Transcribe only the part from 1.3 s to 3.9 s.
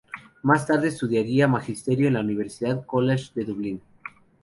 magisterio en la University College de Dublín.